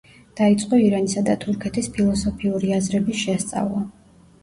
დაიწყო 0.39 0.79
ირანისა 0.85 1.23
და 1.27 1.35
თურქეთის 1.45 1.91
ფილოსოფიური 1.99 2.75
აზრების 2.81 3.25
შესწავლა. 3.29 3.89